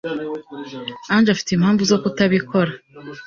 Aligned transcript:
Ange 1.13 1.29
afite 1.33 1.49
impamvu 1.53 1.81
zo 1.91 1.97
kutabikora 2.03 2.71